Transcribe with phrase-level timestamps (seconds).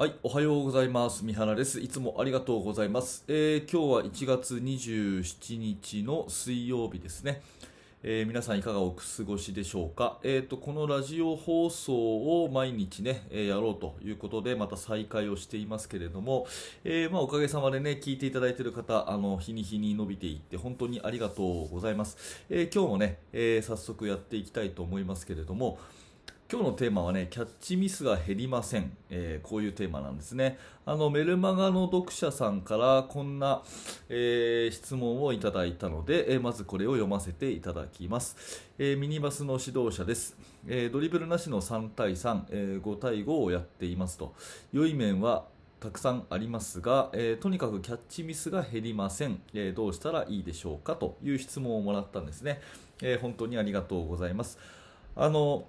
[0.00, 1.24] はい、おはようございます。
[1.24, 1.80] 三原です。
[1.80, 3.24] いつもありがとうございます。
[3.26, 7.42] えー今日は1月27日の水曜日ですね。
[8.04, 10.20] えー皆さんいかがお過ごしでしょうか？
[10.22, 16.46] えーと、このラジオ放送を毎日ね、えーやろうということで、また再開をしていますけれども、
[16.84, 22.44] えまあ、おかげさまでね、聞いていただいている方、あの、日に日に伸びていって、本当にありがとうございます。
[22.50, 25.80] え今日もね、え早速やっていきたいと思いますけれども、
[26.50, 28.96] 今日のテーマはね、キャッチミスが減りません。
[29.10, 30.56] えーこういうテーマなんですね。
[30.86, 33.62] あの、メルマガの読者さんからこんな、
[34.08, 38.62] えー質問をいただいたので、えーまずこれを読ませていただきます。
[38.78, 40.38] えミニバスの指導者です。
[40.66, 44.32] えドリブルなしの3対3、え5対5をやっていますと。
[44.72, 45.44] 良い面は
[45.80, 52.62] たくさんありますが、えーとにかくキャッチミスが減りません、えーどうしたらいいでしょうかという質問をもらったんですね。
[53.02, 54.58] えー本当にありがとうございます。
[55.14, 55.66] あの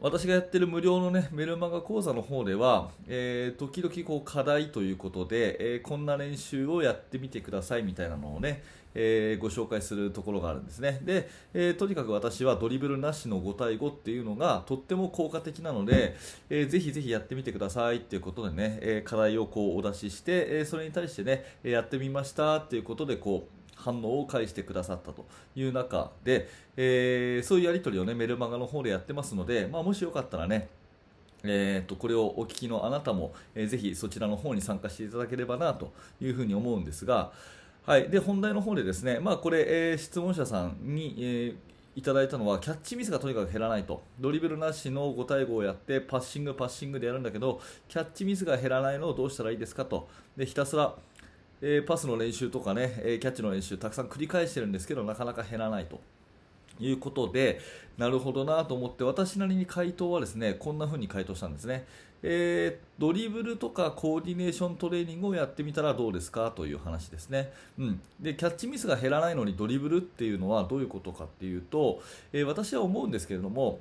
[0.00, 8.62] 私がやってる無料のねメルマガ講座の方では、えー時々こう課題ということで、えーこんな練習をやってみてくださいみたいなのをね、
[8.94, 11.00] えーご紹介するところがあるんですね。
[11.02, 16.14] で、えとにかく私はドリブルなしの5対5っていうのがとっても効果的なので、
[16.48, 30.68] えーぜひぜひやってみてくださいっていうことでね、え課題をこうお出しして、えそれに対してねやってみましたっていうことでこう反応を返してくださったという中で、えーそういうやり取りをねメルマガの方でやってますので、まあ、もしよかったらね
[31.44, 37.30] えー、とこれをお聞きのあなたも、えーぜひそちらの方に参加していただければなというふうに思うんですが、
[37.86, 41.54] はい、で本題の方でですね、まあ、これ、えー質問者さんに、えー
[41.98, 44.04] いただいたのはキャッチミスがとにかく減らないと。
[44.20, 50.08] ドリブルなしの5対5をやってパッシング、パッシングでやるんだけどキャッチミスが減らないのをどうしたらいいですかと。
[50.36, 50.94] でひたすら、
[51.60, 56.00] えーパスの練習とかね、えーキャッチの練習たくさん繰り返してるんですけどなかなか減らないと。
[56.80, 57.60] いうことで
[57.96, 61.84] なるほどなと思って私なりに回答はですねこんな風に回答したんですね、
[62.22, 66.52] えードリブルとかコーディネーショントレーニングをやってみたらどうですか？
[66.52, 72.00] という話ですね、うん、でキャッチミスが減らないのにドリブルっていうのはどういうことかっていうと、
[72.32, 73.80] え私は思うんですけれども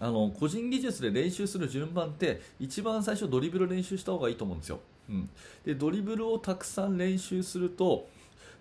[0.00, 5.30] あの個人技術で練習する順番って一番最初ドリブル練習した方がいいと思うんですよ、うん、
[5.64, 8.06] でドリブルをたくさん練習すると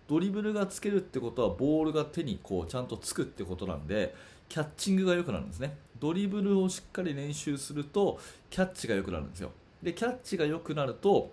[0.08, 4.16] ドリブルがつけるってことはボールが手にこうちゃんとつくってことなんで
[4.50, 5.76] キャッチングが良くなるんですね。
[6.00, 8.18] ドリブルをしっかり練習すると
[8.50, 9.52] キャッチが良くなるんですよ。
[9.84, 11.32] でキャッチが良くなると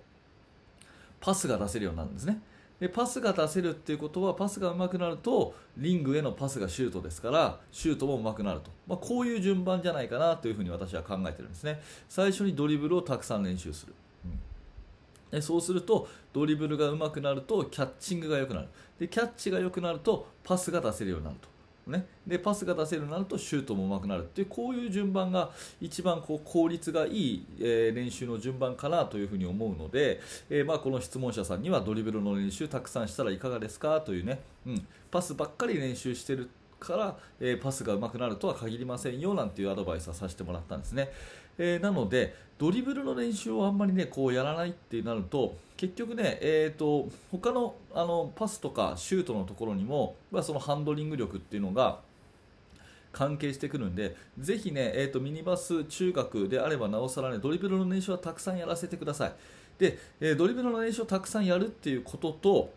[1.20, 2.42] パスが出せるようになるんですね。
[2.80, 11.80] でパスが出せるっていうことはパスが上手くなるとリングへのパスがシュートですからシュートも上手くなると、まあ、こういう順番じゃないかなというふうに私は考えてるんですね。
[12.08, 14.40] 最初にドリブルをたくさん練習する、うん。
[15.30, 18.68] でそうするとドリブルが上手くなるとキャッチングが良くなる。
[18.98, 21.48] でキャッチが良くなるとパスが出せるようになると、
[21.86, 25.50] ね、でパスが出せるようになるとシュートもうまくなるっていうこういう順番が
[25.80, 36.48] 一番こう効率がいい、えー練習の順番かなというふに思うので、えーまあ、この質問者さんにはドリブルの練習たくさんしたらいかがですかというね、うん、パスばっかり練習してる
[36.80, 41.10] から、えーパスがうまくなるとは限りませんよなんていうアドバイスはさせてもらったんですね、
[41.58, 51.98] えーなのでドリブルの練習をあんまりねこうやらないってなると結局ね、えー、と他のあのパスとかシュートのところにも、まあ、そのハンドリング力っていうのが
[53.12, 59.32] 関係してくるんで、ぜひね、えー、とミニバス中学であればなおさらね、ドリブルの練習はたくさんやらせてください。
[59.78, 62.74] で、えードリブルの練習をたくさんやるっていうことと、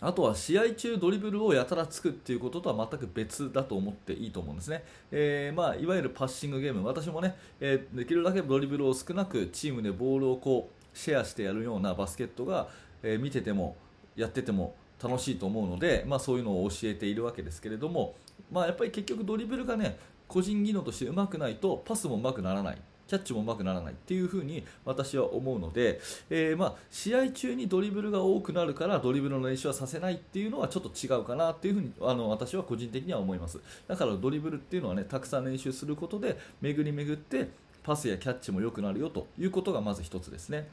[0.00, 4.84] あとは試合中ドリブルをやたらつくっていうこととは全く別だと思っていいと思うんですね。
[5.10, 12.68] えーまあ、いわゆるパッシングゲーム、私もね、えーできるだけドリブルを少なくチームでボールをこうシェアしてやるようなバスケットが、
[13.02, 13.76] えー見てても
[14.16, 18.16] やってても楽しいと思うので、まあ、そういうのを教えているわけですけれども、
[18.50, 22.78] まあ、やっぱり結局ドリブルがね個人技能として上手くないとパスも上手くならない。
[23.08, 25.98] キャッチも上手くならないっていうふうに私は思うので、
[26.28, 33.58] えーまあ、試合中にドリブルが多くなるからドリブルの練習はさせないっていうのはちょっと違うかなっていうふうにあの私は個人的には思います。
[33.88, 37.48] だからドリブルっていうのはねたくさん練習することで巡り巡って
[37.82, 40.68] パスやキャッチも良くなるよということがまず一つですね。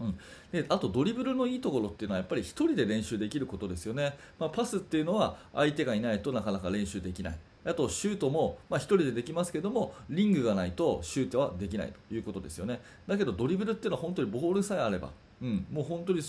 [0.00, 0.18] うん、
[0.50, 7.38] であとドリブルのいいところっていうのはやっぱり1人で練習できることですよね、まあ、パスっていうのは相手がいないとなかなか練習できない。
[7.64, 15.10] あとシュートも、まあ、1人でできますけどもリングがないとシュートはできないということですよねだけどドリブルっていうのは本当にボールさえあれば
[15.42, 16.20] うん、もう本当に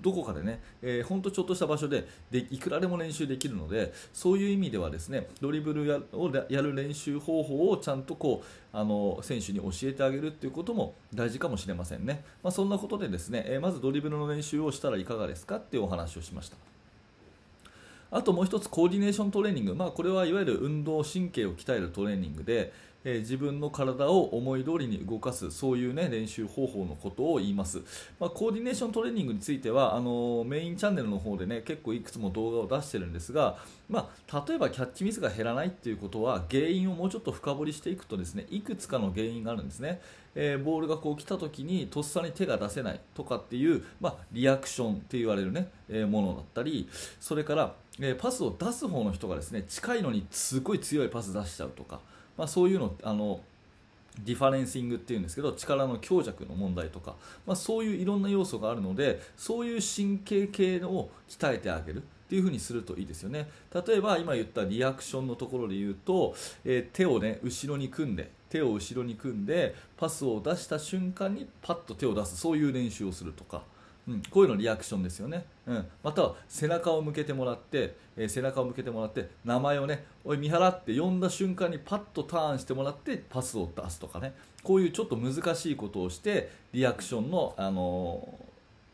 [0.00, 16.77] どこかでね、えー本当ちょっとした場所ででいくらでも練習できるのでそういう意味ではですねドリブルをやる練習方法をちゃんとこうあの選手に教えてあげるっていうことも大事かもしれませんね、まあ、そんなことでですね、えーまずドリブルの練習をしたらいかがですかっていうお話をしました。
[18.10, 22.72] あともう一つコーディネーショントレーニング、まあ、これはいわゆる運動神経を鍛えるトレーニングで、
[23.04, 27.80] えー、自分の体を思い通りに動かすそういう、ね、練習方法のことを言います、
[28.18, 33.56] まあ、コーディネーショントレーニングについてはあのメインチャンネルの方で、ね、結構いくつも動画を出してるんですが、
[33.88, 40.00] まあ、例えばキャッチミスが減らないっていうことは原因をもうちょっと深掘りしていくとですねいくつかの原因があるんですね、
[40.34, 46.88] えー、ボールがこう来た時にとっさに手が出せないとかっていう、まあ、リアクションって言われるね、え、ものだったり
[47.20, 52.00] それから、えパスを出す方の人がですね近いのにすごい強いパス出しちゃうとか、
[52.36, 53.40] まあ、そういうのあの
[54.24, 57.14] differencing っていうんですけど力の強弱の問題とか、
[57.46, 66.34] まあ、そういういろんな要素があるのでそういう神経系を鍛えてあげるっていう風にするといいですよね例えば今言ったリアクションのところで言うと、
[66.64, 73.62] えー、手をね後ろに組んで手を後ろに組んでパスを出した瞬間にパッと手を出すそういう練習をするとか。
[74.08, 84.34] うん、こういうのリアクションですよね、うん、または背中を向けてもらって、えー、背中を向けてもらって名前をねおい三原って呼んだ瞬間にパッとターンしてもらってパスを出すとかね。
[84.62, 88.28] こういうちょっと難しいことをしてリアクションの、あの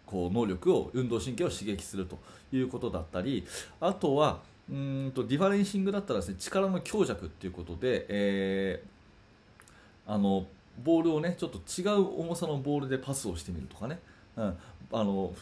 [0.06, 2.18] ー、こう能力を運動神経を刺激すると
[2.52, 3.46] いうことだったり
[3.80, 10.46] あとはうんと differencing だったらです、ね、力の強弱っていうことで、えー、あの
[10.82, 14.00] ボールをねちょっと違う重さのボールでパスをしてみるとかね、
[14.36, 14.56] うん、
[14.92, 15.34] あの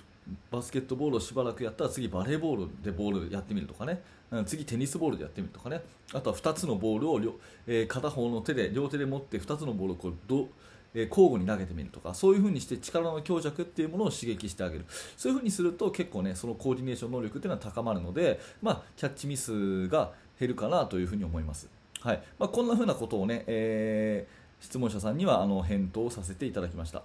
[0.50, 5.82] バスケットボールをしばらくやったら次バレーボールでボールやってみるとかね、うん、次テニスボールでやってみるとかね。
[6.12, 7.34] あとは2つのボールを両、
[7.66, 10.48] えー、片方の手で両手で持って2つのボールをこうど、
[10.94, 12.14] えー、交互に投げてみるとか。
[12.14, 14.84] そういう風にして力の強弱っていうものを刺激してあげる。
[15.16, 21.68] そういう風にすると結構ねそのコーディネーション能力っていうのは高まるので、まあ、キャッチミスが減るかなというふうに思います。
[22.00, 22.22] はい。
[22.38, 27.02] まあ、こんな風なことをね、えー質問者さんにはあの返答をさせていただきました。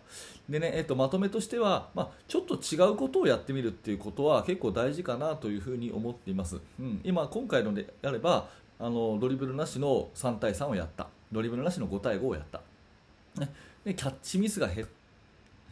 [0.48, 8.48] でね、えっと、まとめとしては、まあ、ちょっと違うことをやってみるっていうことは結構大事かなというふうに思っています、うん、今今回のであれば
[8.80, 11.08] あのドリブルなしの3対3をやった。
[11.32, 12.62] ドリブルなしの5対5をやった、
[13.40, 13.52] ね、
[13.84, 14.88] でキャッチミスが減っ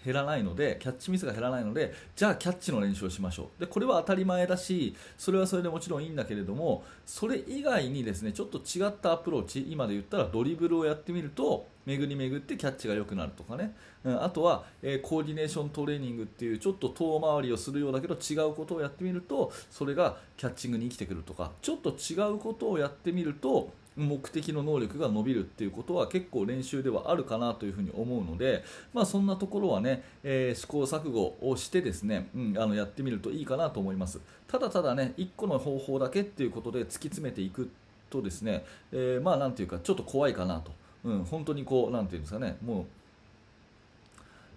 [0.05, 3.59] 減らないのでキャッチミスが減らないのでじゃあキャッチの練習をしましょう。
[3.59, 21.51] でこれは当たり前だしそれはそれでもちろんいいんだけれどもそれ以外にですねちょっと違ったアプローチ今で言ったらドリブルをやってみると巡り巡ってキャッチが良くなるとかね、うん、あとは、えー、コーディネーショントレーニングっていうちょっと遠回りをするようだけど違うことをやってみるとそれがキャッチングに生きてくるとか。
[21.61, 28.63] ちょっと違うことをやってみると目的の能力が伸びるっていうことは結構練習ではあるかなというふに思うので、
[28.93, 34.19] まあ、そんなところはね、えー、試行錯誤をしてですね、うん、あのやってみるといいかなと思います。
[34.47, 37.69] ただただね1個の方法だけっていうことで突き詰めていく
[38.09, 40.71] とですね、えー、まあなんていうかちょっと怖いかなと、
[41.03, 42.85] うん、本当にこうなんていうんですかねもう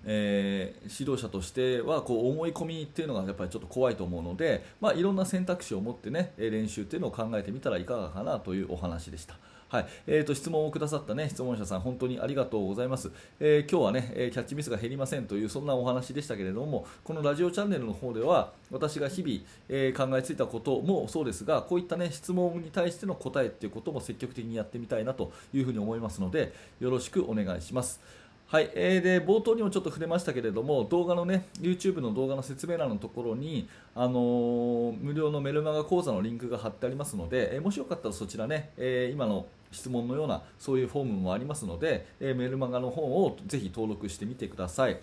[0.05, 9.37] えー、指導者としてはこう思い込みっていうのがやっぱりちょっと怖いと思うので、まあ、いろんな選択肢を持ってね練習っていうのを考えてみたらいかがかなというお話でした。
[9.69, 28.01] はいえーと、質問をくださった、ね、質問者さん本当にありがとうございます、えー、今日はね、えキャッチミスが減りませんというそんなお話でしたけれどもこのラジオチャンネルの方では私が日々、えー、考えついたこともそうですがこういった、ね、質問に対しての答えっていうことも積極的にやってみたいなというふに思いますのでよろしくお願いします。
[28.50, 44.99] はい、えー、で冒頭にもちょっと触れましたけれども動画のね YouTube の動画の説明欄のところに、あのー、無料のメルマガ講座のリンクが貼ってありますので、えー、もしよかったらそちらね、えー、今の質問のようなそういうフォームもありますので、えメルマガの方をぜひ登録してみてください。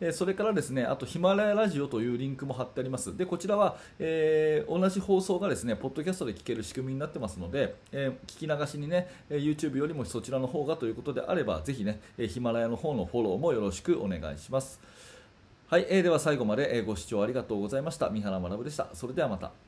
[0.00, 3.16] えそれからですねあとヒマラヤラジオというリンクも貼ってあります。
[3.16, 14.80] でこちらは、えー、同じ放送がですねポッドキャストで聞ける仕組みになってますので、えー、聞き流しにね YouTube よりもそちらの方がということであればぜひねヒマラヤの方のフォローもよろしくお願いします。
[15.68, 18.08] はい、えー、では最後までご視聴ありがとうございました。
[18.08, 18.88] 三原学でした。
[18.94, 19.67] それではまた。